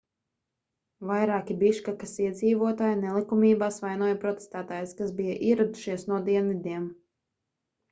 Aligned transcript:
vairāki 1.09 1.57
biškekas 1.63 2.13
iedzīvotāji 2.23 2.97
nelikumībās 3.03 3.79
vainoja 3.85 4.17
protestētājus 4.25 4.99
kas 5.03 5.15
bija 5.21 5.39
ieradušies 5.53 6.09
no 6.15 6.21
dienvidiem 6.33 6.91